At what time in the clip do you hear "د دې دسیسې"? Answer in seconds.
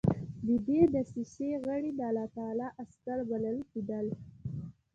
0.45-1.49